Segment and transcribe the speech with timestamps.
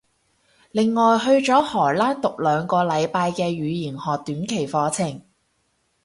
[0.71, 5.21] 另外去咗荷蘭讀兩個禮拜嘅語言學短期課程